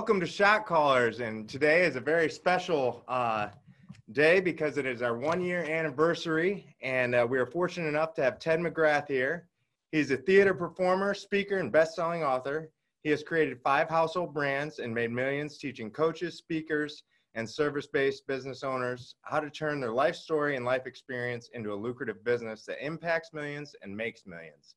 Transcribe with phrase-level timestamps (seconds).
[0.00, 1.20] welcome to Shot Callers.
[1.20, 3.48] And today is a very special uh,
[4.12, 6.74] day because it is our one year anniversary.
[6.80, 9.46] And uh, we are fortunate enough to have Ted McGrath here.
[9.92, 12.70] He's a theater performer, speaker, and best selling author.
[13.02, 17.02] He has created five household brands and made millions teaching coaches, speakers,
[17.34, 21.74] and service based business owners how to turn their life story and life experience into
[21.74, 24.76] a lucrative business that impacts millions and makes millions.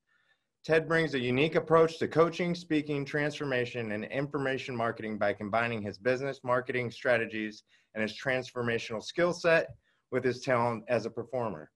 [0.64, 5.98] Ted brings a unique approach to coaching, speaking, transformation, and information marketing by combining his
[5.98, 7.64] business marketing strategies
[7.94, 9.76] and his transformational skill set
[10.12, 11.70] with his talent as a performer.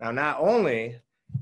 [0.00, 1.00] Now, not only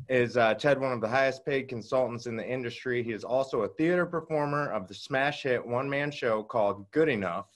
[0.08, 3.62] is uh, Ted one of the highest paid consultants in the industry, he is also
[3.62, 7.48] a theater performer of the smash hit one man show called Good Enough,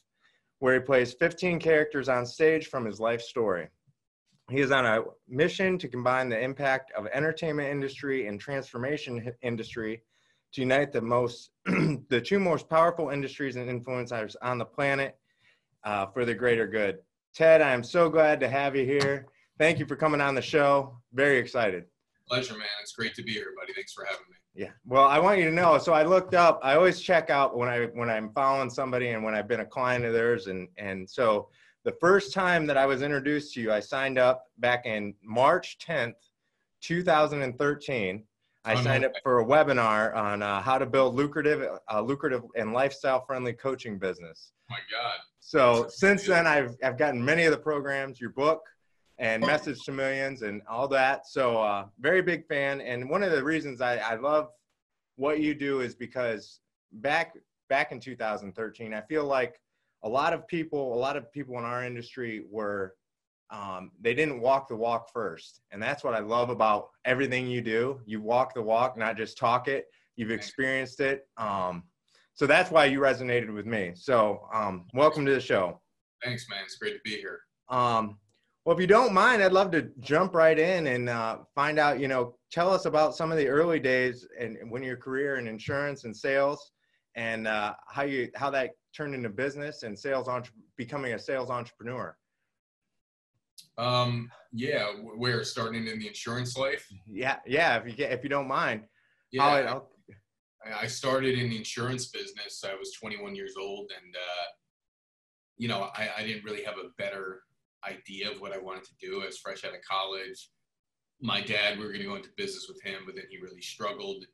[0.58, 3.68] where he plays 15 characters on stage from his life story.
[4.52, 10.02] He is on a mission to combine the impact of entertainment industry and transformation industry
[10.52, 15.16] to unite the most, the two most powerful industries and influencers on the planet
[15.84, 16.98] uh, for the greater good.
[17.34, 19.26] Ted, I am so glad to have you here.
[19.56, 20.98] Thank you for coming on the show.
[21.14, 21.84] Very excited.
[22.28, 22.66] Pleasure, man.
[22.82, 23.72] It's great to be here, buddy.
[23.72, 24.36] Thanks for having me.
[24.54, 24.72] Yeah.
[24.84, 25.78] Well, I want you to know.
[25.78, 26.60] So I looked up.
[26.62, 29.66] I always check out when I when I'm following somebody and when I've been a
[29.66, 31.48] client of theirs, and and so
[31.84, 35.78] the first time that I was introduced to you, I signed up back in March
[35.78, 36.14] 10th,
[36.80, 38.24] 2013.
[38.64, 39.08] I oh, signed no.
[39.08, 43.98] up for a webinar on uh, how to build lucrative, uh, lucrative and lifestyle-friendly coaching
[43.98, 44.52] business.
[44.70, 45.18] Oh my God!
[45.40, 48.62] So That's since then, I've I've gotten many of the programs, your book,
[49.18, 51.26] and Message to Millions, and all that.
[51.26, 52.80] So uh, very big fan.
[52.80, 54.50] And one of the reasons I, I love
[55.16, 56.60] what you do is because
[56.92, 57.36] back
[57.68, 59.60] back in 2013, I feel like
[60.04, 62.94] a lot of people, a lot of people in our industry were,
[63.50, 65.60] um, they didn't walk the walk first.
[65.70, 68.00] And that's what I love about everything you do.
[68.06, 69.86] You walk the walk, not just talk it.
[70.16, 71.26] You've experienced it.
[71.36, 71.84] Um,
[72.34, 73.92] so that's why you resonated with me.
[73.94, 75.80] So um, welcome to the show.
[76.24, 76.60] Thanks, man.
[76.64, 77.40] It's great to be here.
[77.68, 78.18] Um,
[78.64, 81.98] well, if you don't mind, I'd love to jump right in and uh, find out,
[81.98, 85.48] you know, tell us about some of the early days and when your career in
[85.48, 86.70] insurance and sales
[87.16, 91.50] and uh, how you how that turned into business and sales entre- becoming a sales
[91.50, 92.16] entrepreneur?
[93.78, 96.86] Um, yeah, we're starting in the insurance life.
[97.06, 97.76] Yeah, yeah.
[97.76, 98.82] If you get, if you don't mind,
[99.30, 99.80] yeah.
[100.64, 102.64] I started in the insurance business.
[102.64, 104.46] I was 21 years old, and uh,
[105.56, 107.40] you know, I, I didn't really have a better
[107.88, 109.22] idea of what I wanted to do.
[109.22, 110.50] I was fresh out of college.
[111.20, 113.62] My dad, we were going to go into business with him, but then he really
[113.62, 114.24] struggled,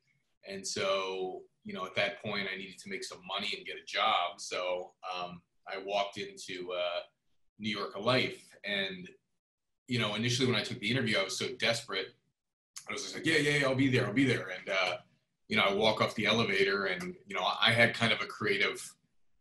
[0.49, 3.77] and so you know, at that point, I needed to make some money and get
[3.77, 4.39] a job.
[4.39, 7.01] So um, I walked into uh,
[7.59, 9.07] New York Life, and
[9.87, 12.07] you know, initially when I took the interview, I was so desperate.
[12.89, 14.49] I was just like, yeah, yeah, yeah I'll be there, I'll be there.
[14.49, 14.97] And uh,
[15.49, 18.27] you know, I walk off the elevator, and you know, I had kind of a
[18.27, 18.83] creative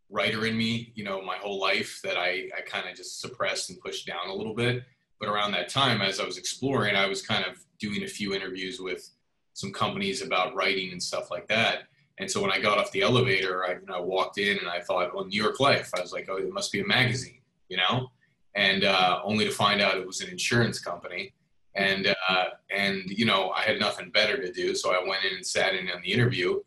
[0.09, 3.69] writer in me, you know, my whole life that I, I kind of just suppressed
[3.69, 4.83] and pushed down a little bit.
[5.17, 8.33] But around that time, as I was exploring, I was kind of doing a few
[8.33, 9.09] interviews with
[9.53, 11.83] some companies about writing and stuff like that.
[12.19, 14.67] And so when I got off the elevator, I, you know, I walked in and
[14.67, 15.91] I thought, well, New York Life.
[15.95, 18.09] I was like, oh, it must be a magazine, you know,
[18.55, 21.33] and uh, only to find out it was an insurance company.
[21.75, 22.45] And uh,
[22.75, 25.75] and you know, I had nothing better to do, so I went in and sat
[25.75, 26.59] in on the interview.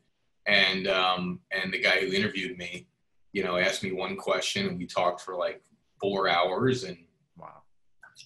[0.46, 2.86] And um, and the guy who interviewed me,
[3.32, 5.62] you know, asked me one question, and we talked for like
[6.00, 6.96] four hours, and
[7.36, 7.62] wow,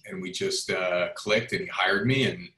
[0.07, 2.49] and we just uh, clicked, and he hired me, and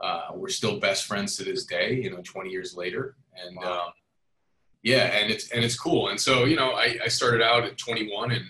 [0.00, 3.16] uh, we're still best friends to this day, you know, 20 years later.
[3.46, 3.86] And wow.
[3.86, 3.92] um,
[4.82, 6.08] yeah, and it's and it's cool.
[6.08, 8.44] And so you know, I, I started out at 21, and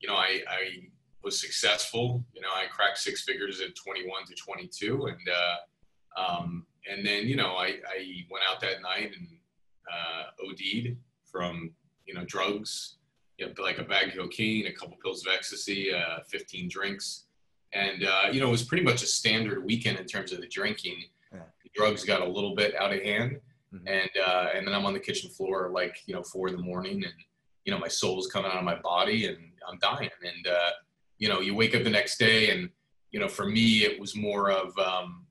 [0.00, 0.88] you know, I, I
[1.22, 2.24] was successful.
[2.34, 7.26] You know, I cracked six figures at 21 to 22, and uh, um, and then
[7.26, 9.28] you know, I, I went out that night and
[9.92, 10.96] uh, OD'd
[11.30, 11.72] from
[12.06, 12.96] you know drugs,
[13.36, 17.26] you know, like a bag of cocaine, a couple pills of ecstasy, uh, 15 drinks,
[17.74, 20.48] and uh, you know, it was pretty much a standard weekend in terms of the
[20.48, 21.04] drinking.
[21.34, 21.40] Yeah.
[21.62, 23.40] The drugs got a little bit out of hand
[23.74, 23.88] Mm-hmm.
[23.88, 26.62] And uh, and then I'm on the kitchen floor like you know four in the
[26.62, 27.14] morning, and
[27.64, 30.10] you know my soul's coming out of my body, and I'm dying.
[30.22, 30.70] And uh,
[31.18, 32.70] you know you wake up the next day, and
[33.10, 35.26] you know for me it was more of um,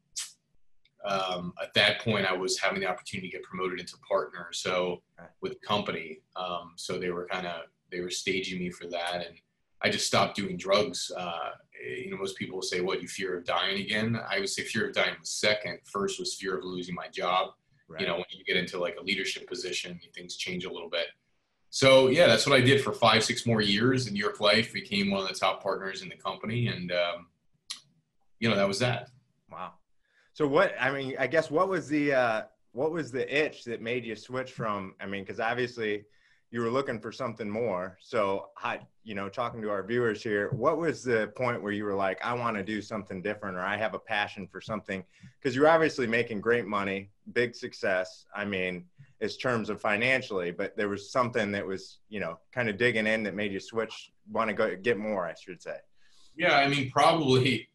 [1.06, 5.02] um, at that point I was having the opportunity to get promoted into partner, so
[5.42, 6.20] with the company.
[6.36, 7.62] Um, so they were kind of
[7.92, 9.36] they were staging me for that, and
[9.82, 11.10] I just stopped doing drugs.
[11.16, 11.52] Uh,
[11.88, 14.90] you know, most people say, "What you fear of dying again?" I would say fear
[14.90, 15.80] of dying was second.
[15.86, 17.54] First was fear of losing my job
[17.88, 18.02] Right.
[18.02, 21.08] You know, when you get into like a leadership position, things change a little bit.
[21.70, 24.74] So yeah, that's what I did for five, six more years in New York Life.
[24.74, 27.28] Became one of the top partners in the company, and um,
[28.40, 29.10] you know that was that.
[29.52, 29.74] Wow.
[30.34, 30.74] So what?
[30.80, 32.42] I mean, I guess what was the uh,
[32.72, 34.96] what was the itch that made you switch from?
[35.00, 36.06] I mean, because obviously
[36.56, 37.98] you were looking for something more.
[38.00, 41.84] So, I, you know, talking to our viewers here, what was the point where you
[41.84, 45.04] were like, I want to do something different, or I have a passion for something?
[45.38, 48.26] Because you're obviously making great money, big success.
[48.34, 48.86] I mean,
[49.20, 53.06] as terms of financially, but there was something that was, you know, kind of digging
[53.06, 55.76] in that made you switch, want to go get more, I should say.
[56.38, 57.68] Yeah, I mean, probably,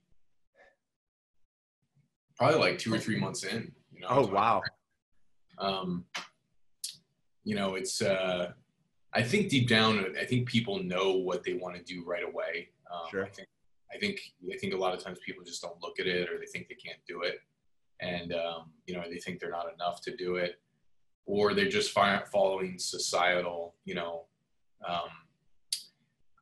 [2.39, 3.73] probably like two or three months in.
[3.93, 4.07] You know.
[4.09, 4.63] Oh wow.
[5.59, 6.07] Um,
[7.45, 8.01] you know, it's.
[8.01, 8.53] uh
[9.13, 12.69] I think deep down, I think people know what they want to do right away.
[12.93, 13.25] Um, sure.
[13.25, 13.49] I think,
[13.93, 14.21] I think,
[14.53, 16.69] I think a lot of times people just don't look at it, or they think
[16.69, 17.41] they can't do it,
[18.01, 20.61] and um, you know, they think they're not enough to do it,
[21.27, 24.27] or they're just following societal, you know,
[24.87, 25.09] um,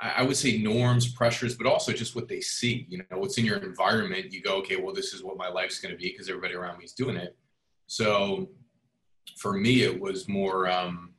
[0.00, 2.86] I, I would say norms, pressures, but also just what they see.
[2.88, 4.32] You know, what's in your environment.
[4.32, 6.78] You go, okay, well, this is what my life's going to be because everybody around
[6.78, 7.36] me is doing it.
[7.86, 8.48] So,
[9.38, 10.70] for me, it was more.
[10.70, 11.14] Um,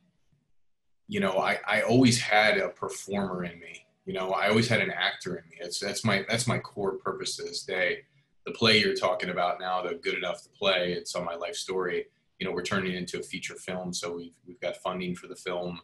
[1.10, 3.88] you know, I, I always had a performer in me.
[4.06, 5.58] You know, I always had an actor in me.
[5.60, 8.04] It's that's my that's my core purpose to this day.
[8.46, 11.56] The play you're talking about now, the Good Enough to Play, it's on my life
[11.56, 12.06] story.
[12.40, 15.28] You know, we're turning it into a feature film, so we've we've got funding for
[15.28, 15.82] the film.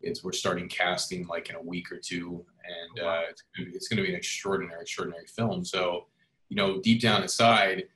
[0.00, 3.96] It's we're starting casting like in a week or two, and uh, it's it's going
[3.96, 5.64] to be an extraordinary, extraordinary film.
[5.64, 6.06] So,
[6.50, 7.88] you know, deep down inside,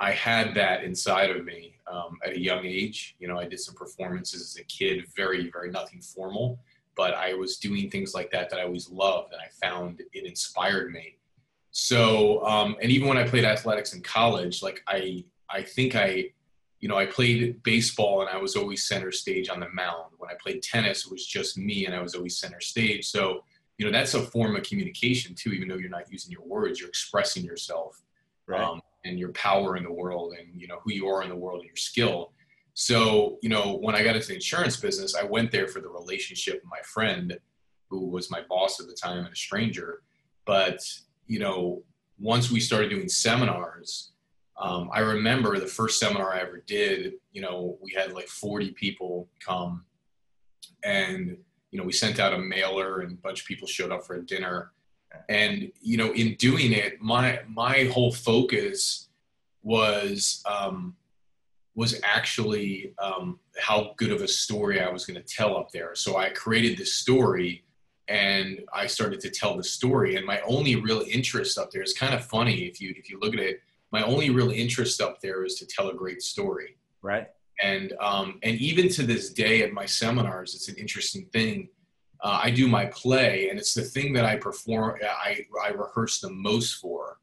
[0.00, 3.16] I had that inside of me um, at a young age.
[3.18, 6.58] You know, I did some performances as a kid, very, very nothing formal,
[6.96, 10.24] but I was doing things like that that I always loved, and I found it
[10.24, 11.18] inspired me.
[11.70, 16.30] So, um, and even when I played athletics in college, like I, I think I,
[16.78, 20.12] you know, I played baseball and I was always center stage on the mound.
[20.18, 23.08] When I played tennis, it was just me and I was always center stage.
[23.08, 23.42] So,
[23.78, 25.50] you know, that's a form of communication too.
[25.50, 28.03] Even though you're not using your words, you're expressing yourself.
[28.46, 28.60] Right.
[28.60, 31.36] Um, and your power in the world and you know who you are in the
[31.36, 32.32] world and your skill.
[32.74, 35.88] So you know when i got into the insurance business i went there for the
[35.88, 37.38] relationship with my friend
[37.88, 40.02] who was my boss at the time and a stranger.
[40.46, 40.80] But
[41.26, 41.82] you know
[42.18, 44.12] once we started doing seminars
[44.60, 48.70] um, i remember the first seminar i ever did you know we had like 40
[48.72, 49.84] people come
[50.84, 51.36] and
[51.70, 54.16] you know we sent out a mailer and a bunch of people showed up for
[54.16, 54.72] a dinner
[55.28, 59.08] and you know in doing it my my whole focus
[59.64, 60.94] was um,
[61.74, 65.94] was actually um, how good of a story I was going to tell up there.
[65.94, 67.64] So I created this story
[68.06, 70.16] and I started to tell the story.
[70.16, 73.18] And my only real interest up there is kind of funny if you if you
[73.20, 73.60] look at it.
[73.90, 76.76] My only real interest up there is to tell a great story.
[77.02, 77.28] Right.
[77.62, 81.68] And um, and even to this day at my seminars, it's an interesting thing
[82.24, 86.20] uh, I do my play, and it's the thing that I perform, I, I rehearse
[86.20, 87.18] the most for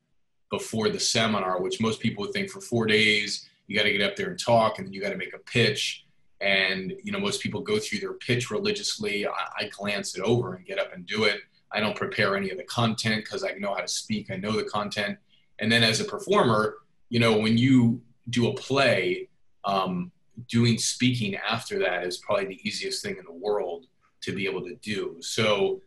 [0.52, 4.04] before the seminar, which most people would think for four days, you got to get
[4.04, 6.06] up there and talk, and then you got to make a pitch.
[6.40, 9.26] And, you know, most people go through their pitch religiously.
[9.26, 11.40] I, I glance it over and get up and do it.
[11.72, 14.52] I don't prepare any of the content because I know how to speak, I know
[14.52, 15.18] the content.
[15.60, 16.76] And then as a performer,
[17.10, 19.30] you know, when you do a play,
[19.64, 20.12] um,
[20.48, 23.88] doing speaking after that is probably the easiest thing in the world
[24.22, 25.18] to be able to do.
[25.20, 25.82] So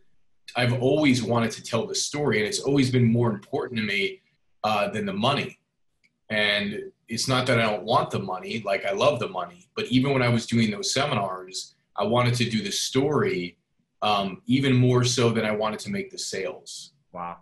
[0.55, 4.21] I've always wanted to tell the story, and it's always been more important to me
[4.63, 5.59] uh, than the money.
[6.29, 9.85] And it's not that I don't want the money, like I love the money, but
[9.85, 13.57] even when I was doing those seminars, I wanted to do the story
[14.01, 16.93] um, even more so than I wanted to make the sales.
[17.11, 17.37] Wow.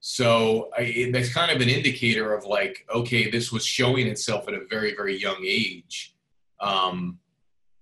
[0.00, 4.54] So I, that's kind of an indicator of like, okay, this was showing itself at
[4.54, 6.16] a very, very young age.
[6.60, 7.18] Um,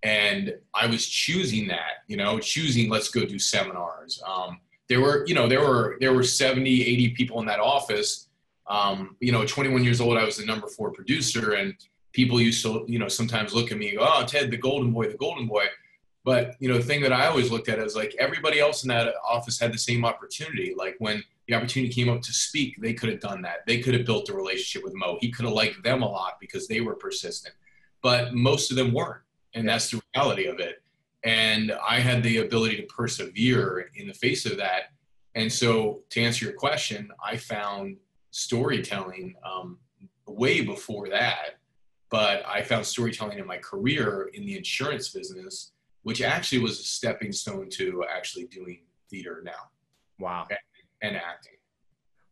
[0.03, 4.23] and I was choosing that, you know, choosing let's go do seminars.
[4.27, 8.29] Um, there were, you know, there were there were 70, 80 people in that office.
[8.67, 11.75] Um, you know, 21 years old, I was the number four producer, and
[12.13, 15.09] people used to, you know, sometimes look at me go, "Oh, Ted, the golden boy,
[15.09, 15.67] the golden boy."
[16.25, 18.89] But you know, the thing that I always looked at is like everybody else in
[18.89, 20.75] that office had the same opportunity.
[20.77, 23.67] Like when the opportunity came up to speak, they could have done that.
[23.67, 25.19] They could have built a relationship with Mo.
[25.21, 27.55] He could have liked them a lot because they were persistent,
[28.03, 29.23] but most of them weren't
[29.55, 30.83] and that's the reality of it.
[31.25, 34.85] And i had the ability to persevere in the face of that.
[35.35, 37.97] And so to answer your question i found
[38.31, 39.79] storytelling um,
[40.27, 41.59] way before that.
[42.11, 46.83] But i found storytelling in my career in the insurance business which actually was a
[46.83, 48.81] stepping stone to actually doing
[49.11, 49.69] theater now.
[50.19, 50.47] Wow.
[50.49, 50.59] And,
[51.03, 51.55] and acting.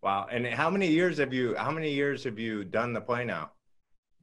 [0.03, 0.29] Wow.
[0.31, 3.51] And how many years have you how many years have you done the play now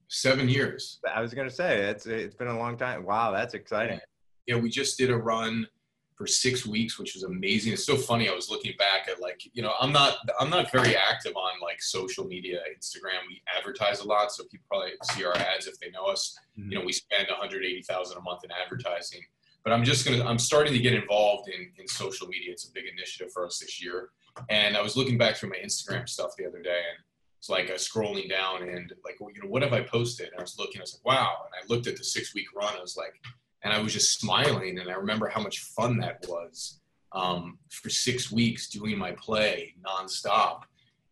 [0.07, 0.99] seven years.
[1.13, 3.05] I was gonna say it's it's been a long time.
[3.05, 3.99] Wow, that's exciting.
[4.47, 5.67] Yeah, we just did a run
[6.15, 7.73] for six weeks, which was amazing.
[7.73, 8.29] It's so funny.
[8.29, 11.59] I was looking back at like, you know, I'm not I'm not very active on
[11.61, 13.27] like social media, Instagram.
[13.27, 16.37] We advertise a lot, so people probably see our ads if they know us.
[16.57, 16.71] Mm-hmm.
[16.71, 19.21] You know, we spend 180,000 a month in advertising.
[19.63, 22.51] but I'm just gonna I'm starting to get involved in in social media.
[22.51, 24.09] It's a big initiative for us this year.
[24.49, 27.03] And I was looking back through my Instagram stuff the other day, and
[27.45, 30.29] it's like was scrolling down and like you know what have I posted?
[30.29, 31.45] And I was looking, I was like, wow.
[31.45, 32.73] And I looked at the six week run.
[32.75, 33.21] I was like,
[33.63, 36.79] and I was just smiling, and I remember how much fun that was
[37.11, 40.61] um, for six weeks doing my play nonstop,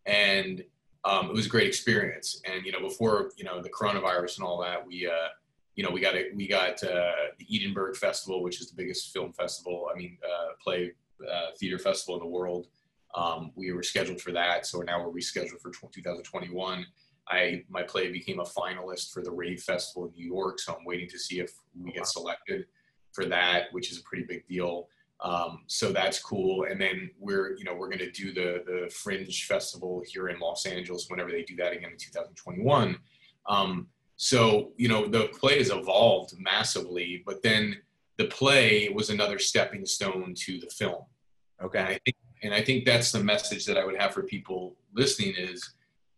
[0.07, 0.63] and
[1.05, 2.41] um, it was a great experience.
[2.45, 5.29] And you know, before you know the coronavirus and all that, we uh,
[5.75, 9.13] you know we got a, we got uh, the Edinburgh Festival, which is the biggest
[9.13, 9.87] film festival.
[9.93, 10.93] I mean, uh, play
[11.31, 12.69] uh, theater festival in the world.
[13.15, 16.85] Um, we were scheduled for that, so now we're rescheduled for 2021.
[17.29, 20.85] I my play became a finalist for the Rave Festival in New York, so I'm
[20.85, 22.65] waiting to see if we get selected
[23.13, 24.87] for that, which is a pretty big deal.
[25.21, 26.65] Um, so that's cool.
[26.69, 30.39] And then we're, you know, we're going to do the the Fringe Festival here in
[30.39, 32.97] Los Angeles whenever they do that again in 2021.
[33.47, 37.77] Um, so you know, the play has evolved massively, but then
[38.17, 41.03] the play was another stepping stone to the film.
[41.63, 41.79] Okay.
[41.79, 44.75] And I think, and I think that's the message that I would have for people
[44.93, 45.73] listening is,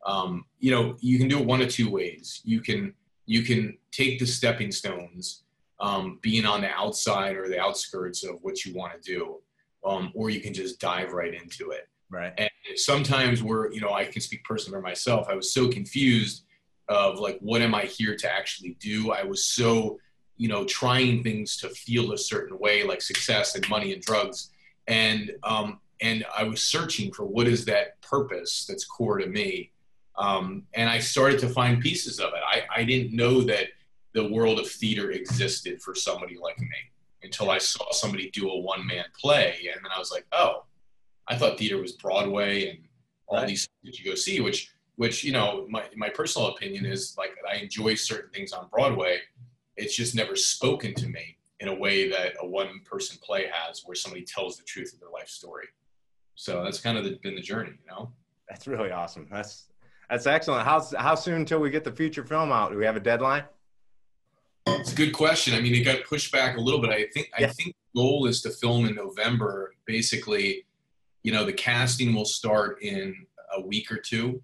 [0.05, 2.41] um, you know, you can do it one of two ways.
[2.43, 2.93] You can
[3.25, 5.43] you can take the stepping stones
[5.79, 9.37] um, being on the outside or the outskirts of what you want to do,
[9.83, 11.87] um, or you can just dive right into it.
[12.09, 12.33] Right.
[12.37, 15.27] And sometimes we're, you know, I can speak personally for myself.
[15.27, 16.45] I was so confused
[16.87, 19.11] of like, what am I here to actually do?
[19.11, 19.97] I was so,
[20.37, 24.51] you know, trying things to feel a certain way, like success and money and drugs,
[24.87, 29.71] and um, and I was searching for what is that purpose that's core to me.
[30.17, 32.41] Um, and I started to find pieces of it.
[32.47, 33.67] I, I didn't know that
[34.13, 36.67] the world of theater existed for somebody like me
[37.23, 39.69] until I saw somebody do a one man play.
[39.73, 40.65] And then I was like, oh,
[41.27, 42.79] I thought theater was Broadway and
[43.27, 43.47] all right.
[43.47, 47.31] these that you go see, which, which, you know, my, my personal opinion is like,
[47.51, 49.19] I enjoy certain things on Broadway.
[49.75, 53.81] It's just never spoken to me in a way that a one person play has
[53.85, 55.67] where somebody tells the truth of their life story.
[56.35, 58.11] So that's kind of the, been the journey, you know?
[58.49, 59.27] That's really awesome.
[59.31, 59.65] That's,
[60.09, 60.65] that's excellent.
[60.65, 62.71] How, how soon until we get the feature film out?
[62.71, 63.43] Do we have a deadline?
[64.67, 65.53] It's a good question.
[65.53, 66.89] I mean, it got pushed back a little bit.
[66.89, 67.47] I think yeah.
[67.47, 69.75] I think the goal is to film in November.
[69.85, 70.65] Basically,
[71.23, 73.15] you know, the casting will start in
[73.55, 74.41] a week or two,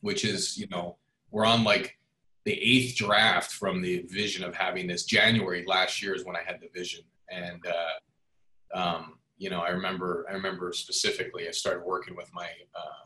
[0.00, 0.96] which is, you know,
[1.30, 1.98] we're on like
[2.44, 5.04] the eighth draft from the vision of having this.
[5.04, 9.70] January last year is when I had the vision, and uh, um, you know, I
[9.70, 11.48] remember I remember specifically.
[11.48, 13.04] I started working with my uh,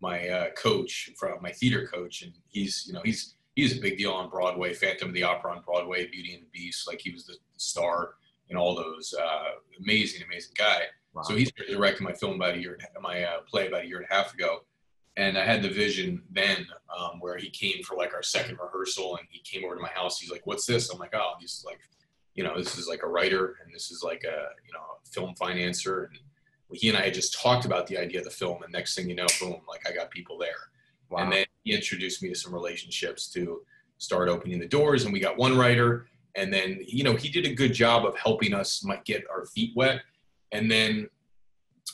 [0.00, 3.96] my uh, coach from my theater coach, and he's you know he's he's a big
[3.96, 4.74] deal on Broadway.
[4.74, 8.14] Phantom of the Opera on Broadway, Beauty and the Beast, like he was the star
[8.48, 9.14] in all those.
[9.14, 9.50] Uh,
[9.80, 10.80] amazing, amazing guy.
[11.14, 11.22] Wow.
[11.22, 13.98] So he started directing my film about a year, my uh, play about a year
[13.98, 14.64] and a half ago,
[15.16, 16.66] and I had the vision then
[16.98, 19.90] um, where he came for like our second rehearsal, and he came over to my
[19.90, 20.18] house.
[20.18, 21.78] He's like, "What's this?" I'm like, "Oh, he's like,
[22.34, 25.34] you know, this is like a writer, and this is like a you know film
[25.40, 26.18] financer." And
[26.72, 29.08] he and I had just talked about the idea of the film, and next thing
[29.08, 30.50] you know, boom, like I got people there.
[31.12, 31.24] Wow.
[31.24, 33.60] And then he introduced me to some relationships to
[33.98, 35.04] start opening the doors.
[35.04, 36.06] And we got one writer.
[36.34, 39.44] And then, you know, he did a good job of helping us might get our
[39.46, 40.00] feet wet.
[40.50, 41.08] And then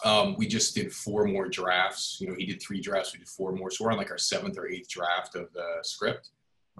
[0.04, 2.18] um, we just did four more drafts.
[2.20, 3.70] You know, he did three drafts, we did four more.
[3.70, 6.30] So we're on like our seventh or eighth draft of the script.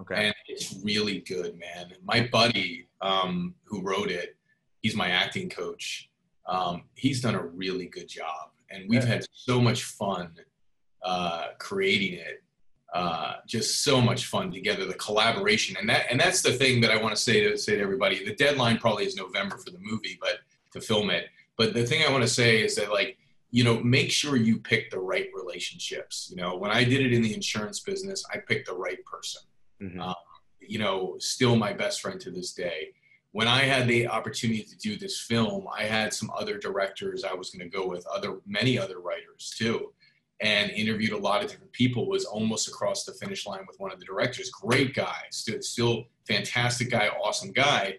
[0.01, 0.27] Okay.
[0.27, 1.93] And it's really good, man.
[2.03, 4.37] My buddy um, who wrote it,
[4.81, 6.09] he's my acting coach.
[6.47, 8.49] Um, he's done a really good job.
[8.71, 9.09] And we've yeah.
[9.09, 10.35] had so much fun
[11.03, 12.43] uh, creating it.
[12.91, 16.89] Uh, just so much fun together, the collaboration, and that and that's the thing that
[16.89, 18.25] I want to say to say to everybody.
[18.25, 20.39] The deadline probably is November for the movie, but
[20.73, 21.27] to film it.
[21.55, 23.19] But the thing I want to say is that like
[23.51, 26.29] you know make sure you pick the right relationships.
[26.31, 29.43] You know, when I did it in the insurance business, I picked the right person.
[29.81, 30.01] Mm-hmm.
[30.01, 30.15] Um,
[30.59, 32.89] you know, still my best friend to this day.
[33.31, 37.33] When I had the opportunity to do this film, I had some other directors I
[37.33, 39.93] was going to go with, other many other writers too
[40.41, 43.91] and interviewed a lot of different people was almost across the finish line with one
[43.91, 47.97] of the directors great guy still, still fantastic guy awesome guy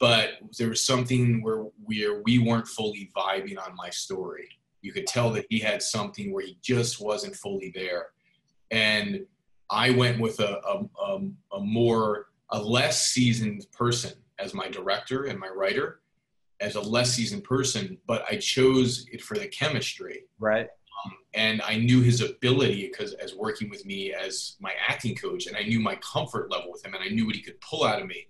[0.00, 4.48] but there was something where we we weren't fully vibing on my story
[4.80, 8.06] you could tell that he had something where he just wasn't fully there
[8.70, 9.24] and
[9.70, 10.60] i went with a,
[11.00, 11.20] a,
[11.52, 16.00] a, more a less seasoned person as my director and my writer
[16.60, 20.68] as a less seasoned person but i chose it for the chemistry right
[21.04, 25.46] um, and I knew his ability because as working with me as my acting coach,
[25.46, 27.84] and I knew my comfort level with him, and I knew what he could pull
[27.84, 28.26] out of me.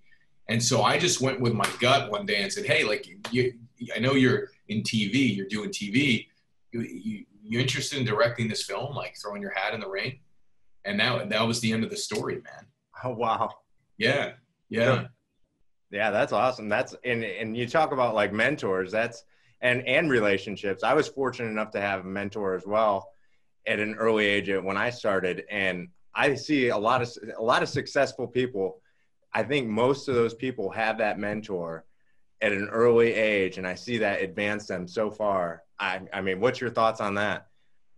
[0.49, 3.53] And so I just went with my gut one day and said, "Hey, like you,
[3.95, 6.27] I know you're in TV, you're doing TV.
[6.71, 8.95] You, you, you interested in directing this film?
[8.95, 10.19] Like throwing your hat in the ring?"
[10.85, 12.65] And that that was the end of the story, man.
[13.03, 13.49] Oh wow.
[13.97, 14.33] Yeah,
[14.69, 15.07] yeah.
[15.91, 16.69] Yeah, that's awesome.
[16.69, 18.91] That's and and you talk about like mentors.
[18.91, 19.23] That's
[19.61, 20.83] and and relationships.
[20.83, 23.09] I was fortunate enough to have a mentor as well
[23.67, 27.63] at an early age when I started, and I see a lot of a lot
[27.63, 28.81] of successful people.
[29.33, 31.85] I think most of those people have that mentor
[32.41, 35.63] at an early age, and I see that advance them so far.
[35.79, 37.47] I I mean, what's your thoughts on that?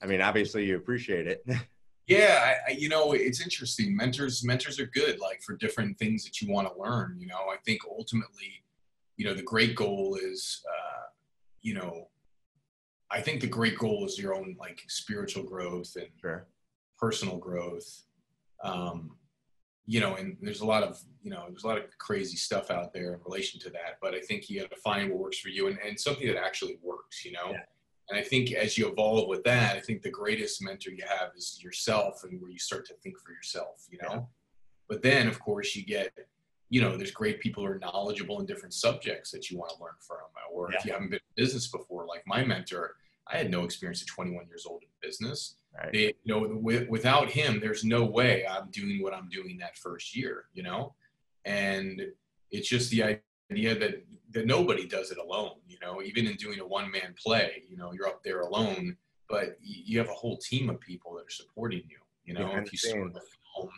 [0.02, 1.46] I mean, obviously you appreciate it.
[2.08, 3.96] Yeah, I, I, you know, it's interesting.
[3.96, 7.18] Mentors, mentors are good, like for different things that you want to learn.
[7.20, 8.64] You know, I think ultimately,
[9.18, 11.04] you know, the great goal is, uh,
[11.62, 12.08] you know,
[13.12, 16.48] I think the great goal is your own like spiritual growth and sure.
[16.98, 18.04] personal growth.
[18.64, 19.18] Um,
[19.86, 22.72] you know, and there's a lot of, you know, there's a lot of crazy stuff
[22.72, 23.98] out there in relation to that.
[24.02, 26.38] But I think you got to find what works for you and, and something that
[26.38, 27.26] actually works.
[27.26, 27.52] You know.
[27.52, 27.64] Yeah
[28.10, 31.32] and I think as you evolve with that, I think the greatest mentor you have
[31.36, 34.14] is yourself and where you start to think for yourself, you know?
[34.14, 34.22] Yeah.
[34.88, 36.14] But then, of course, you get,
[36.70, 39.84] you know, there's great people who are knowledgeable in different subjects that you want to
[39.84, 40.18] learn from.
[40.54, 40.78] Or yeah.
[40.78, 42.96] if you haven't been in business before, like my mentor,
[43.28, 45.56] I had no experience at 21 years old in business.
[45.78, 45.92] Right.
[45.92, 49.78] They, you know, with, without him, there's no way I'm doing what I'm doing that
[49.78, 50.96] first year, you know?
[51.44, 52.02] And
[52.52, 53.20] it's just the
[53.52, 55.56] idea that that nobody does it alone.
[55.68, 58.98] You know, even in doing a one man play, you know, you're up there alone,
[59.30, 61.98] but you have a whole team of people that are supporting you.
[62.26, 63.22] You know, yeah, if you start the
[63.56, 63.70] film,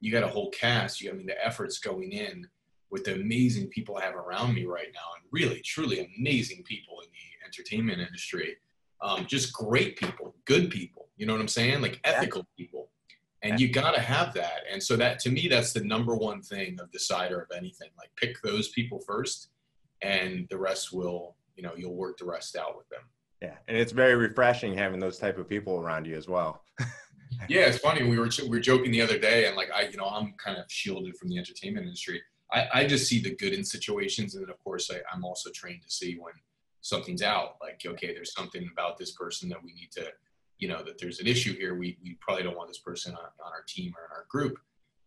[0.00, 1.00] you got a whole cast.
[1.00, 2.46] You, I mean, the efforts going in
[2.90, 7.00] with the amazing people I have around me right now, and really, truly amazing people
[7.00, 8.56] in the entertainment industry.
[9.00, 11.08] Um, just great people, good people.
[11.16, 11.82] You know what I'm saying?
[11.82, 12.64] Like ethical yeah.
[12.64, 12.88] people.
[13.44, 14.62] And you got to have that.
[14.72, 17.90] And so that to me, that's the number one thing of decider of anything.
[17.98, 19.50] Like pick those people first
[20.02, 23.02] and the rest will you know you'll work the rest out with them.
[23.42, 23.56] Yeah.
[23.68, 26.62] And it's very refreshing having those type of people around you as well.
[27.48, 28.04] Yeah it's funny.
[28.08, 30.56] We were we were joking the other day and like i you know i'm kind
[30.56, 32.22] of shielded from the entertainment industry.
[32.52, 35.50] I, I just see the good in situations and then of course I, i'm also
[35.50, 36.34] trained to see when
[36.82, 37.56] something's out.
[37.60, 40.06] Like okay there's something about this person that we need to
[40.58, 43.24] you know that there's an issue here we, we probably don't want this person on,
[43.44, 44.58] on our team or in our group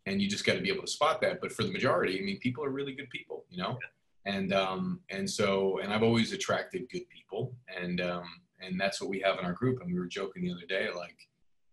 [0.05, 2.21] and you just got to be able to spot that but for the majority i
[2.21, 3.87] mean people are really good people you know yeah
[4.27, 8.25] and um, and so and I've always attracted good people, and um,
[8.61, 9.79] and that's what we have in our group.
[9.81, 11.15] And we were joking the other day, like,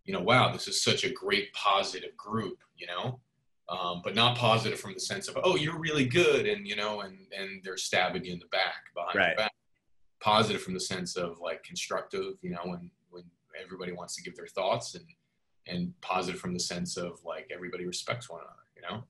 [0.05, 3.19] you know, wow, this is such a great positive group, you know,
[3.67, 7.01] um, but not positive from the sense of oh, you're really good, and you know,
[7.01, 9.37] and and they're stabbing you in the back behind right.
[9.37, 9.51] back.
[10.21, 12.89] Positive from the sense of like constructive, you know, when
[13.63, 15.05] everybody wants to give their thoughts, and
[15.67, 19.03] and positive from the sense of like everybody respects one another, you know.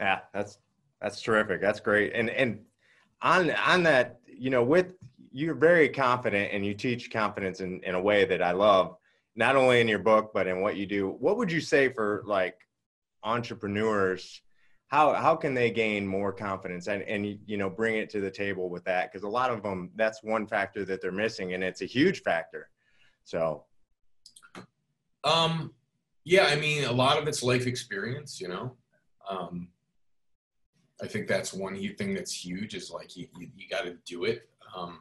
[0.00, 0.58] Yeah, that's
[1.00, 1.60] that's terrific.
[1.60, 2.12] That's great.
[2.14, 2.60] And and
[3.22, 4.94] on on that, you know, with
[5.32, 8.96] you're very confident and you teach confidence in, in a way that I love,
[9.34, 11.16] not only in your book, but in what you do.
[11.18, 12.56] What would you say for like
[13.24, 14.42] entrepreneurs?
[14.88, 18.30] How how can they gain more confidence and, and you know bring it to the
[18.30, 19.10] table with that?
[19.10, 22.22] Because a lot of them that's one factor that they're missing and it's a huge
[22.22, 22.70] factor.
[23.24, 23.64] So
[25.24, 25.72] um
[26.24, 28.76] yeah, I mean a lot of it's life experience, you know.
[29.28, 29.68] Um
[31.02, 34.24] I think that's one thing that's huge is like you, you, you got to do
[34.24, 34.48] it.
[34.76, 35.00] Um,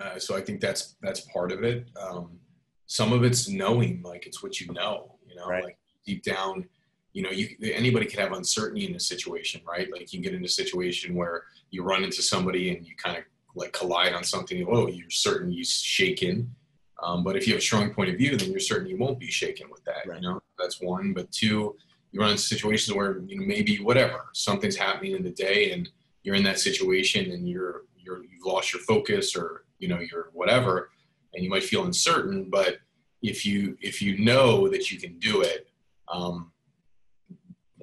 [0.00, 1.88] uh, so I think that's that's part of it.
[2.00, 2.38] Um,
[2.86, 5.64] some of it's knowing, like it's what you know, you know, right.
[5.64, 6.64] like deep down,
[7.12, 9.90] you know, you anybody can have uncertainty in a situation, right?
[9.90, 13.16] Like you can get into a situation where you run into somebody and you kind
[13.16, 14.66] of like collide on something.
[14.68, 16.54] Oh, you're certain you shaken.
[17.02, 19.18] Um, but if you have a strong point of view, then you're certain you won't
[19.18, 20.06] be shaken with that.
[20.06, 20.20] Right.
[20.20, 21.12] You know, that's one.
[21.12, 21.76] But two,
[22.14, 25.88] you run into situations where you know maybe whatever something's happening in the day and
[26.22, 30.30] you're in that situation and you're you're you've lost your focus or you know you're
[30.32, 30.90] whatever
[31.34, 32.78] and you might feel uncertain but
[33.20, 35.68] if you if you know that you can do it
[36.08, 36.52] um,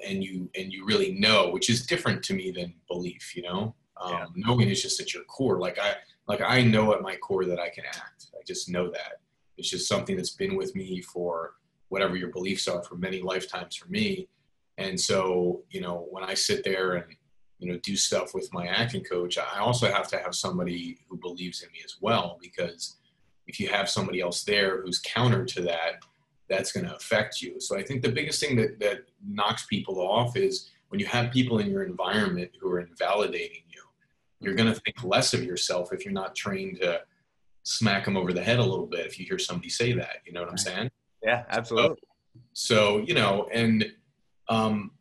[0.08, 3.76] and you and you really know which is different to me than belief you know
[4.02, 4.26] um, yeah.
[4.36, 5.94] knowing is just at your core like i
[6.28, 9.22] like i know at my core that i can act i just know that
[9.58, 11.54] it's just something that's been with me for
[11.90, 14.28] whatever your beliefs are for many lifetimes for me.
[14.78, 17.06] And so, you know, when I sit there and,
[17.60, 21.18] you know, do stuff with my acting coach, I also have to have somebody who
[21.18, 22.98] believes in me as well, because
[23.46, 26.00] if you have somebody else there who's counter to that,
[26.50, 27.60] that's going to affect you.
[27.60, 31.30] So I think the biggest thing that, that knocks people off is when you have
[31.32, 33.64] people in your environment who are invalidating
[34.42, 37.02] you're going to think less of yourself if you're not trained to
[37.64, 40.18] smack them over the head a little bit if you hear somebody say that.
[40.26, 40.92] You know what I'm saying?
[41.24, 41.98] Yeah, absolutely.
[42.54, 43.86] So, so you know, and
[44.50, 44.92] um,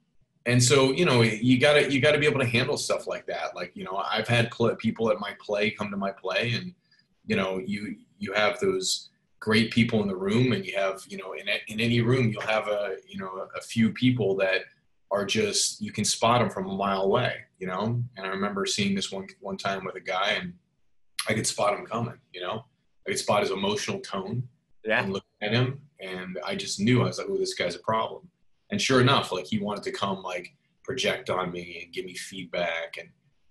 [0.46, 3.56] and so you know, you gotta you gotta be able to handle stuff like that.
[3.56, 6.74] Like you know, I've had pl- people at my play come to my play, and
[7.26, 11.16] you know, you you have those great people in the room, and you have you
[11.16, 14.62] know, in in any room, you'll have a you know a few people that
[15.10, 18.02] are just you can spot them from a mile away, you know.
[18.16, 20.54] And I remember seeing this one one time with a guy, and
[21.28, 22.64] I could spot him coming, you know.
[23.06, 24.48] I could spot his emotional tone
[24.84, 25.02] Yeah.
[25.02, 27.80] and look at him, and I just knew I was like, "Oh, this guy's a
[27.80, 28.30] problem."
[28.70, 32.14] And sure enough, like he wanted to come like project on me and give me
[32.14, 33.08] feedback, and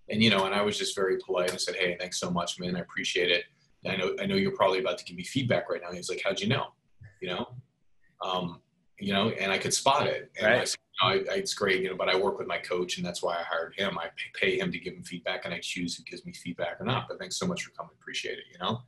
[0.09, 2.59] and you know, and I was just very polite and said, "Hey, thanks so much,
[2.59, 2.75] man.
[2.75, 3.43] I appreciate it.
[3.85, 6.21] I know I know you're probably about to give me feedback right now." He's like,
[6.23, 6.67] "How'd you know?"
[7.21, 7.55] You know,
[8.21, 8.61] um,
[8.97, 10.31] you know, and I could spot it.
[10.37, 10.67] And I Right.
[10.67, 13.05] said, no, I, I, it's great, you know, but I work with my coach, and
[13.05, 13.97] that's why I hired him.
[13.97, 14.07] I
[14.39, 17.07] pay him to give him feedback, and I choose who gives me feedback or not.
[17.07, 17.91] But thanks so much for coming.
[17.99, 18.45] Appreciate it.
[18.51, 18.81] You know,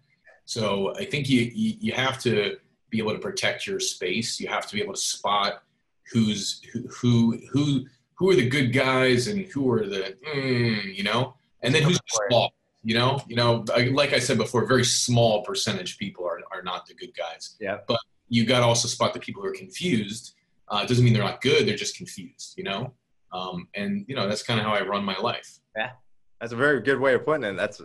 [0.46, 2.58] so I think you you, you have to
[2.90, 4.40] be able to protect your space.
[4.40, 5.64] You have to be able to spot
[6.12, 11.04] who's who who who, who are the good guys and who are the mm, you
[11.04, 12.54] know, and then who's small.
[12.84, 16.40] You know, you know, I- like I said before, very small percentage of people are,
[16.52, 17.56] are not the good guys.
[17.60, 17.78] Yeah.
[17.88, 20.34] But you got to also spot the people who are confused.
[20.72, 22.56] Uh, doesn't mean they're not good; they're just confused.
[22.58, 22.94] You know,
[23.32, 25.60] um, and you know that's kind of how I run my life.
[25.76, 25.92] Yeah,
[26.40, 27.58] that's a very good way of putting it.
[27.58, 27.82] That's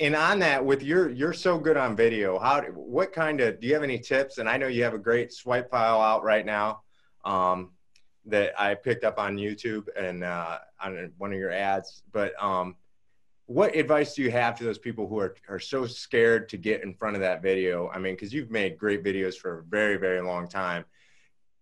[0.00, 2.38] and on that with your you're so good on video.
[2.38, 4.38] How what kind of do you have any tips?
[4.38, 6.82] And I know you have a great swipe file out right now
[7.24, 7.72] um,
[8.26, 12.02] that I picked up on YouTube and uh, on one of your ads.
[12.12, 12.76] But um,
[13.46, 16.82] what advice do you have to those people who are are so scared to get
[16.82, 17.90] in front of that video?
[17.90, 20.86] I mean, because you've made great videos for a very very long time.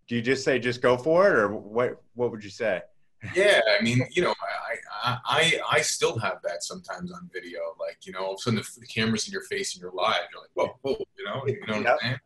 [0.08, 2.02] Do you just say just go for it, or what?
[2.14, 2.82] What would you say?
[3.36, 4.34] Yeah, I mean, you know,
[5.04, 7.60] I, I I still have that sometimes on video.
[7.78, 9.92] Like, you know, all of a sudden the, the camera's in your face and you're
[9.92, 10.22] live.
[10.32, 11.92] You're like, whoa, whoa, you know, you know what Yep.
[11.92, 12.18] I'm saying?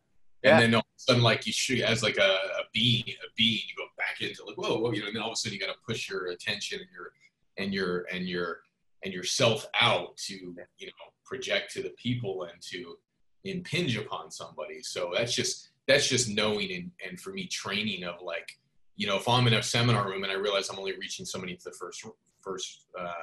[0.43, 0.51] Yeah.
[0.53, 3.29] And then all of a sudden, like you shoot as like a, a bean, a
[3.35, 5.35] bean, you go back into like, whoa, whoa, you know, and then all of a
[5.35, 7.11] sudden you got to push your attention and your
[7.57, 8.59] and your and your
[9.03, 10.91] and yourself out to you know
[11.25, 12.97] project to the people and to
[13.43, 14.81] impinge upon somebody.
[14.81, 18.57] So that's just that's just knowing and, and for me training of like
[18.97, 21.55] you know, if I'm in a seminar room and I realize I'm only reaching somebody
[21.55, 22.05] to the first
[22.41, 23.13] first uh,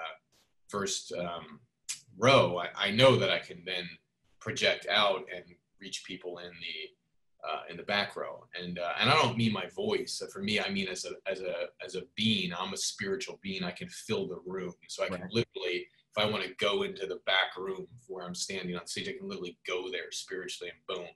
[0.69, 1.61] first um,
[2.17, 3.89] row, I, I know that I can then
[4.41, 5.45] project out and
[5.81, 8.47] reach people in the uh, in the back row.
[8.59, 10.23] And uh, and I don't mean my voice.
[10.33, 12.53] For me, I mean as a as a as a being.
[12.57, 13.65] I'm a spiritual being.
[13.65, 15.89] I can fill the room, so I can literally.
[16.17, 19.19] If I want to go into the back room where I'm standing on stage, I
[19.19, 21.09] can literally go there spiritually and boom,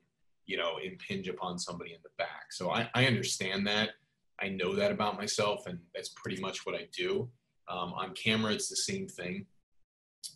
[0.48, 2.52] you know, impinge upon somebody in the back.
[2.52, 3.90] So I, I understand that.
[4.40, 7.28] I know that about myself, and that's pretty much what I do.
[7.68, 9.44] Um, on camera, it's the same thing,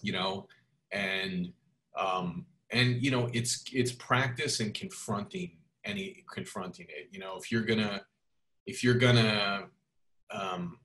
[0.02, 0.46] you know,
[0.92, 1.50] and
[1.98, 7.08] um, and you know, it's it's practice and confronting any confronting it.
[7.10, 8.02] You know, if you're gonna
[8.66, 9.64] if you're gonna
[10.30, 10.78] um,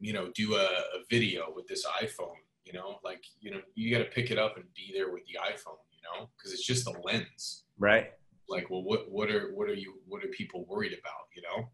[0.00, 3.92] you know do a, a video with this iPhone, you know, like you know, you
[3.92, 6.66] got to pick it up and be there with the iPhone, you know, because it's
[6.66, 8.12] just a lens Right.
[8.48, 11.68] Like well what what are what are you what are people worried about you know?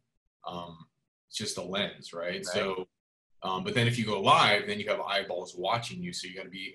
[0.47, 0.77] Um
[1.29, 2.47] it's just a lens right, Right.
[2.47, 2.87] so
[3.43, 6.35] um but then if you go live then you have eyeballs watching you so you
[6.37, 6.75] got to be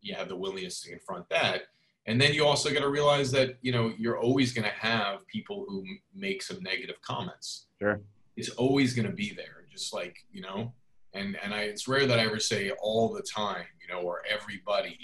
[0.00, 1.62] you have the willingness to confront that.
[2.08, 5.26] And then you also got to realize that you know you're always going to have
[5.26, 7.66] people who m- make some negative comments.
[7.80, 8.00] Sure.
[8.36, 10.72] it's always going to be there just like you know?
[11.14, 14.22] And and i it's rare that i ever say all the time you know or
[14.28, 14.98] everybody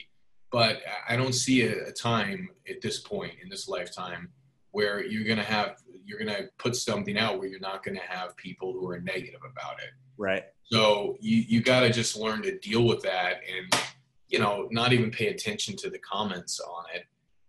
[0.52, 4.30] but I- don't see a, a time at this point in this lifetime
[4.70, 8.72] where you're gonna have you're gonna put something out where you're not gonna have people
[8.72, 9.90] who are negative about it.
[10.18, 10.44] Right.
[10.64, 13.80] So you you gotta just learn to deal with that and
[14.28, 17.04] you know not even pay attention to the comments on it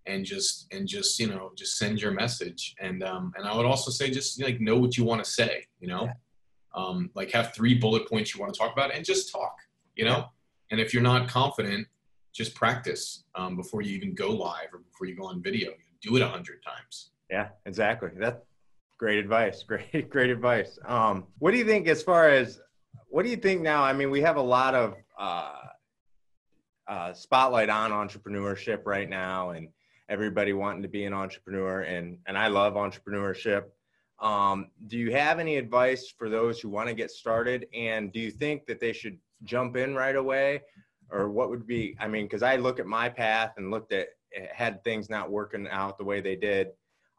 [0.05, 3.65] and just and just you know just send your message and um and I would
[3.65, 6.13] also say just like know what you want to say you know Yeah.
[6.75, 9.55] um like have three bullet points you want to talk about and just talk
[9.95, 10.25] you know
[10.71, 11.87] and if you're not confident
[12.33, 15.71] just practice um, before you even go live or before you go on video.
[16.01, 17.11] Do it a hundred times.
[17.29, 18.09] Yeah, exactly.
[18.17, 18.41] That's
[18.97, 19.63] great advice.
[19.67, 20.79] Great, great advice.
[20.85, 22.61] Um, what do you think as far as
[23.09, 23.83] what do you think now?
[23.83, 25.53] I mean, we have a lot of uh,
[26.87, 29.67] uh, spotlight on entrepreneurship right now, and
[30.09, 33.65] everybody wanting to be an entrepreneur, and and I love entrepreneurship.
[34.19, 37.67] Um, do you have any advice for those who want to get started?
[37.73, 40.61] And do you think that they should jump in right away?
[41.11, 44.07] Or what would be, I mean, because I look at my path and looked at,
[44.51, 46.69] had things not working out the way they did.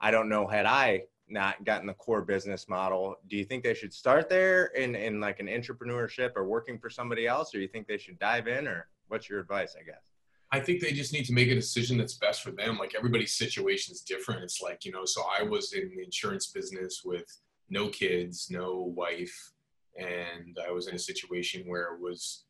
[0.00, 3.74] I don't know, had I not gotten the core business model, do you think they
[3.74, 7.54] should start there in, in like an entrepreneurship or working for somebody else?
[7.54, 8.66] Or you think they should dive in?
[8.66, 10.10] Or what's your advice, I guess?
[10.50, 12.78] I think they just need to make a decision that's best for them.
[12.78, 14.42] Like everybody's situation is different.
[14.42, 17.26] It's like, you know, so I was in the insurance business with
[17.70, 19.52] no kids, no wife,
[19.98, 22.43] and I was in a situation where it was,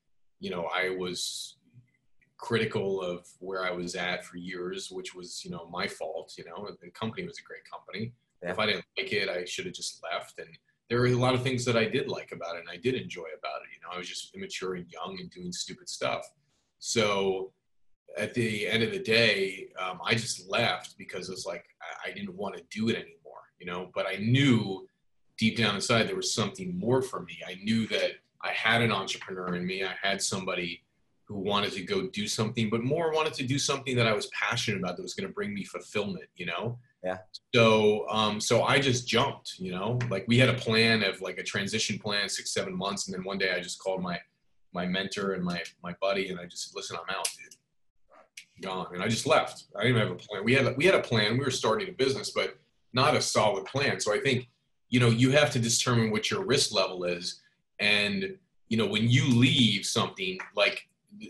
[0.44, 1.56] you know, I was
[2.36, 6.34] critical of where I was at for years, which was, you know, my fault.
[6.36, 8.12] You know, the company was a great company.
[8.42, 8.50] Yeah.
[8.50, 10.38] If I didn't like it, I should have just left.
[10.38, 10.48] And
[10.90, 12.94] there were a lot of things that I did like about it and I did
[12.94, 13.68] enjoy about it.
[13.74, 16.30] You know, I was just immature and young and doing stupid stuff.
[16.78, 17.54] So
[18.18, 22.10] at the end of the day, um, I just left because it was like I,
[22.10, 23.44] I didn't want to do it anymore.
[23.58, 24.86] You know, but I knew
[25.38, 27.38] deep down inside there was something more for me.
[27.46, 28.12] I knew that
[28.44, 29.82] I had an entrepreneur in me.
[29.84, 30.82] I had somebody
[31.26, 34.26] who wanted to go do something, but more wanted to do something that I was
[34.26, 36.78] passionate about that was going to bring me fulfillment, you know?
[37.02, 37.18] Yeah.
[37.54, 41.38] So, um, so I just jumped, you know, like we had a plan of like
[41.38, 43.08] a transition plan, six, seven months.
[43.08, 44.18] And then one day I just called my,
[44.74, 47.56] my mentor and my, my buddy, and I just said, listen, I'm out, dude.
[48.62, 48.88] Gone.
[48.92, 49.64] And I just left.
[49.78, 50.44] I didn't have a plan.
[50.44, 51.38] We had, we had a plan.
[51.38, 52.58] We were starting a business, but
[52.92, 53.98] not a solid plan.
[53.98, 54.48] So I think,
[54.90, 57.40] you know, you have to determine what your risk level is.
[57.80, 58.36] And,
[58.68, 60.88] you know, when you leave something like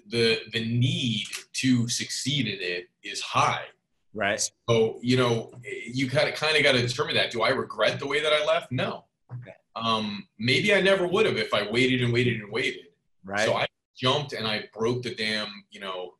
[0.09, 3.65] the the need to succeed in it is high.
[4.13, 4.41] Right.
[4.69, 7.31] So you know, you kind of kind of got to determine that.
[7.31, 8.71] Do I regret the way that I left?
[8.71, 9.05] No.
[9.33, 9.55] Okay.
[9.77, 12.87] Um, maybe I never would have if I waited and waited and waited.
[13.25, 13.45] Right.
[13.45, 16.15] So I jumped and I broke the damn, you know,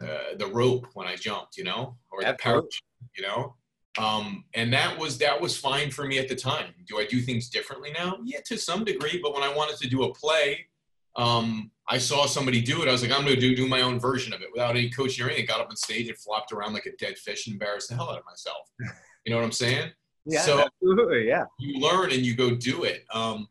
[0.00, 2.42] uh, the rope when I jumped, you know, or the Absolutely.
[2.42, 2.82] parachute,
[3.16, 3.56] you know.
[3.98, 6.72] Um, and that was that was fine for me at the time.
[6.86, 8.18] Do I do things differently now?
[8.24, 9.20] Yeah, to some degree.
[9.22, 10.66] But when I wanted to do a play,
[11.16, 12.88] um, I saw somebody do it.
[12.88, 14.88] I was like, I'm going to do do my own version of it without any
[14.88, 15.46] coaching or anything.
[15.46, 18.08] Got up on stage and flopped around like a dead fish and embarrassed the hell
[18.08, 18.70] out of myself.
[19.24, 19.90] You know what I'm saying?
[20.26, 20.40] yeah.
[20.40, 21.26] so- absolutely.
[21.26, 21.44] Yeah.
[21.58, 23.04] you learn and you go do it.
[23.12, 23.48] Um,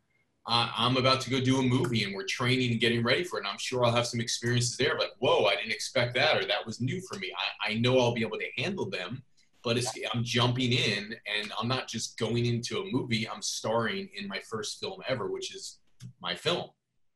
[0.48, 3.38] I, I'm about to go do a movie and we're training and getting ready for
[3.38, 3.44] it.
[3.44, 4.98] And I'm sure I'll have some experiences there.
[4.98, 7.32] Like, whoa, I didn't expect that, or that was new for me.
[7.68, 9.24] I, I know I'll be able to handle them,
[9.64, 13.28] but it's, I'm jumping in and I'm not just going into a movie.
[13.30, 15.80] I'm starring in my first film ever, which is
[16.22, 16.70] my film.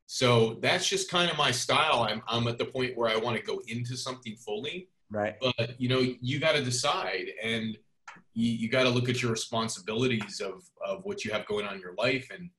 [0.07, 2.03] So that's just kind of my style.
[2.07, 5.35] I'm, I'm at the point where I want to go into something fully Right.
[5.39, 7.77] but you know you got to decide and
[8.33, 11.75] you, you got to look at your responsibilities of of what you have going on
[11.75, 12.49] in your life and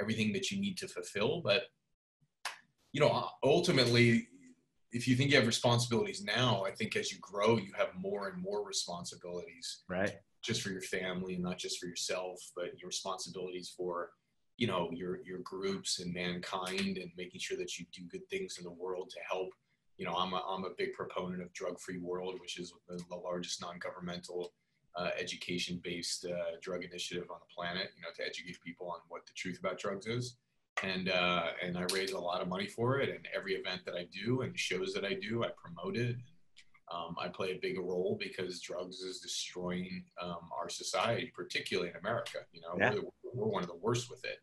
[0.00, 1.62] everything that you need to fulfill but
[2.92, 4.28] you know ultimately
[4.96, 8.28] if you think you have responsibilities now i think as you grow you have more
[8.28, 10.14] and more responsibilities Right.
[10.42, 14.10] just for your family and not just for yourself but your responsibilities for
[14.56, 18.56] you know your your groups and mankind and making sure that you do good things
[18.58, 19.50] in the world to help
[19.98, 22.96] you know i'm a, I'm a big proponent of drug free world which is the,
[23.10, 24.52] the largest non-governmental
[24.96, 29.00] uh, education based uh, drug initiative on the planet you know to educate people on
[29.08, 30.36] what the truth about drugs is
[30.82, 33.94] and uh, and i raise a lot of money for it and every event that
[33.94, 36.16] i do and shows that i do i promote it
[36.94, 41.96] um, I play a big role because drugs is destroying um, our society, particularly in
[41.96, 42.38] America.
[42.52, 42.94] You know, Yeah.
[42.94, 44.38] we're, we're one of the worst with it.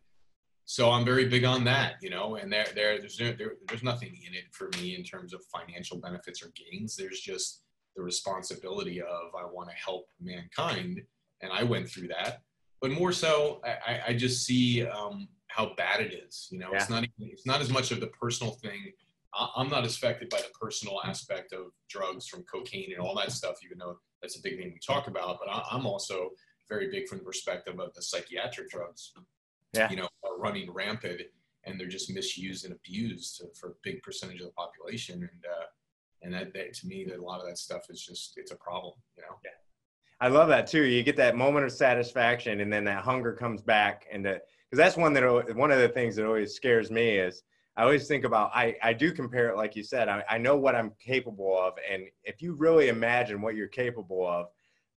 [0.66, 1.94] So I'm very big on that.
[2.02, 5.06] You know, and there, there, there's no, there, there's nothing in it for me in
[5.06, 6.98] terms of financial benefits or gains.
[6.98, 7.62] There's just
[7.96, 11.00] the responsibility of I want to help mankind,
[11.42, 12.42] and I went through that.
[12.82, 16.48] But more so, I, I- I just see um, how bad it is.
[16.52, 18.92] You know, it's not even, it's not as much of the personal thing
[19.36, 23.32] I- I'm not affected by the personal aspect of drugs from cocaine and all that
[23.32, 25.40] stuff, even though that's a big thing we talk about.
[25.40, 26.32] But I'm also
[26.70, 29.14] very big from the perspective of the psychiatric drugs,
[29.74, 29.90] Yeah.
[29.90, 31.22] you know, are running rampant
[31.64, 35.28] and they're just misused and abused for a big percentage of the population.
[35.32, 35.66] And, uh,
[36.22, 38.56] and that, that to me, that a lot of that stuff is just, it's a
[38.56, 39.40] problem, you know?
[39.44, 39.52] Yeah.
[40.22, 40.84] I love that too.
[40.84, 44.24] You get that moment of satisfaction, and then that hunger comes back, and
[44.74, 47.44] because that's one that one of the things that always scares me is
[47.78, 50.10] I always think about I I do compare it like you said.
[50.10, 54.28] I, I know what I'm capable of, and if you really imagine what you're capable
[54.28, 54.48] of,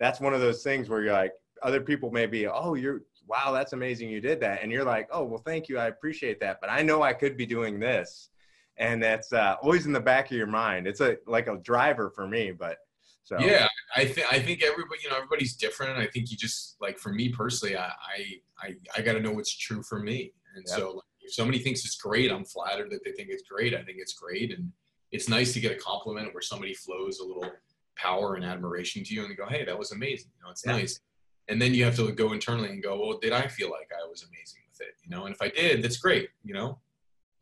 [0.01, 3.53] that's one of those things where you're like other people may be oh you're wow
[3.53, 6.59] that's amazing you did that, and you're like oh well thank you I appreciate that,
[6.59, 8.31] but I know I could be doing this,
[8.79, 10.87] and that's uh, always in the back of your mind.
[10.87, 12.79] It's a like a driver for me, but
[13.27, 15.99] so Yeah, I think I think everybody, you know, everybody's different.
[15.99, 19.33] I think you just like for me personally, I I I, I got to know
[19.33, 20.33] what's true for me.
[20.55, 20.77] And Yep.
[20.79, 23.75] so like, if somebody thinks it's great, I'm flattered that they think it's great.
[23.75, 24.71] I think it's great, and
[25.11, 27.51] it's nice to get a compliment where somebody flows a little
[27.97, 30.65] power and admiration to you, and they go, "Hey, that was amazing." You know, it's
[30.65, 30.77] Yeah.
[30.77, 31.01] nice.
[31.49, 34.07] And then you have to go internally and go, "Well, did I feel like I
[34.09, 36.31] was amazing with it?" You know, and if I did, that's great.
[36.45, 36.79] You know,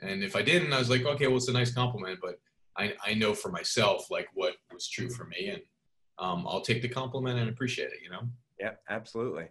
[0.00, 2.40] and if I didn't, I was like, "Okay, well, it's a nice compliment," but
[2.76, 5.62] I, I know for myself like what was true for me and
[6.18, 8.22] um, I'll take the compliment and appreciate it, you know?
[8.60, 9.48] Yep, absolutely.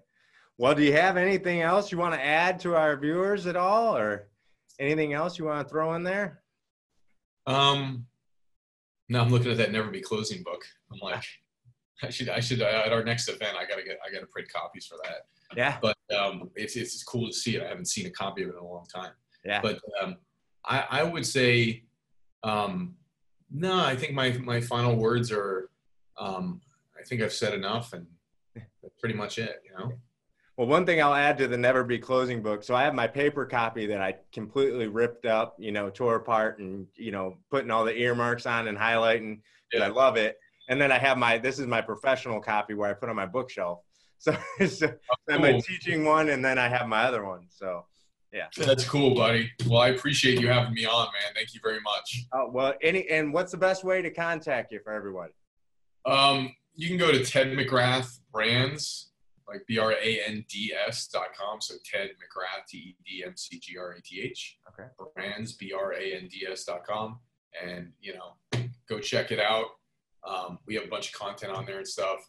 [0.57, 3.97] Well, do you have anything else you want to add to our viewers at all,
[3.97, 4.29] or
[4.79, 6.41] anything else you want to throw in there?
[7.47, 8.05] Um,
[9.09, 10.63] now I'm looking at that Never Be Closing book.
[10.91, 11.23] I'm like,
[12.01, 14.51] I should, I should, uh, at our next event, I gotta get, I gotta print
[14.51, 15.27] copies for that.
[15.55, 17.63] Yeah, But um, it's, it's, it's cool to see it.
[17.63, 19.11] I haven't seen a copy of it in a long time.
[19.45, 20.17] yeah, But um,
[20.65, 21.83] I, I would say,
[22.43, 22.95] um,
[23.51, 25.69] no, I think my, my final words are,
[26.17, 26.61] um,
[26.99, 28.07] I think I've said enough and
[28.55, 29.93] that's pretty much it, you know?
[30.57, 32.63] Well, one thing I'll add to the Never Be Closing book.
[32.63, 36.59] So I have my paper copy that I completely ripped up, you know, tore apart
[36.59, 39.39] and, you know, putting all the earmarks on and highlighting.
[39.73, 39.85] Yeah.
[39.85, 40.37] I love it.
[40.69, 43.25] And then I have my, this is my professional copy where I put on my
[43.25, 43.79] bookshelf.
[44.23, 45.39] So, so oh, cool.
[45.39, 47.47] my teaching one and then I have my other one.
[47.49, 47.83] So
[48.33, 48.47] yeah.
[48.57, 49.51] That's cool, buddy.
[49.67, 51.33] Well, I appreciate you having me on, man.
[51.35, 52.25] Thank you very much.
[52.31, 55.29] Oh, well, any, and what's the best way to contact you for everyone?
[56.05, 59.11] Um, you can go to Ted McGrath Brands
[59.47, 61.61] like B R A N D S dot com.
[61.61, 64.57] So Ted McGrath, T E D M C G R A T H.
[64.69, 64.89] Okay.
[65.15, 67.19] Brands, B R A N D S dot com.
[67.63, 69.65] And, you know, go check it out.
[70.27, 72.27] Um, we have a bunch of content on there and stuff.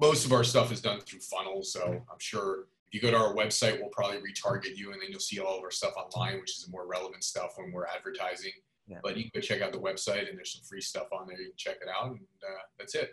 [0.00, 1.72] Most of our stuff is done through funnels.
[1.72, 5.10] So I'm sure if you go to our website, we'll probably retarget you and then
[5.10, 8.52] you'll see all of our stuff online, which is more relevant stuff when we're advertising.
[8.88, 8.98] Yeah.
[9.02, 11.38] But you can go check out the website and there's some free stuff on there.
[11.38, 13.10] You can check it out and uh, that's it.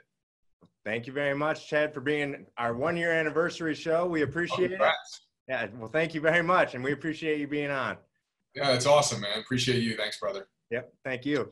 [0.86, 4.06] Thank you very much, Chad, for being our one year anniversary show.
[4.06, 4.92] We appreciate oh, it.
[5.48, 7.98] Yeah, well, thank you very much, and we appreciate you being on.
[8.56, 9.40] Yeah, that's awesome, man.
[9.40, 9.96] Appreciate you.
[9.96, 10.48] Thanks, brother.
[10.72, 11.50] Yep, thank you.